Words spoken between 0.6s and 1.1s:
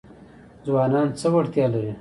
ځوانان